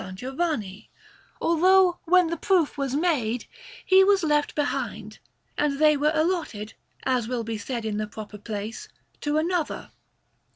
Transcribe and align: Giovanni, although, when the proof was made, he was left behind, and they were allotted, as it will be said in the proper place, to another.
Giovanni, 0.15 0.89
although, 1.39 1.99
when 2.05 2.31
the 2.31 2.35
proof 2.35 2.75
was 2.75 2.95
made, 2.95 3.45
he 3.85 4.03
was 4.03 4.23
left 4.23 4.55
behind, 4.55 5.19
and 5.59 5.77
they 5.77 5.95
were 5.95 6.09
allotted, 6.15 6.73
as 7.03 7.25
it 7.25 7.29
will 7.29 7.43
be 7.43 7.59
said 7.59 7.85
in 7.85 7.97
the 7.97 8.07
proper 8.07 8.39
place, 8.39 8.87
to 9.19 9.37
another. 9.37 9.91